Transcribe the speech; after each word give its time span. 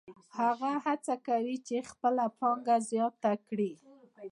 هغه 0.39 0.71
هڅه 0.85 1.13
کوي 1.27 1.55
چې 1.67 1.87
خپله 1.91 2.25
پانګه 2.39 2.77
زیاته 2.89 3.31
کړي 3.47 3.71